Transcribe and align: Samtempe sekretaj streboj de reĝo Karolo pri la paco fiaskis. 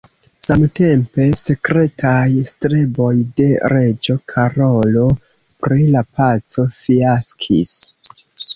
Samtempe 0.45 1.27
sekretaj 1.41 2.23
streboj 2.53 3.11
de 3.41 3.47
reĝo 3.75 4.17
Karolo 4.35 5.07
pri 5.67 5.89
la 5.93 6.05
paco 6.21 6.69
fiaskis. 6.83 7.79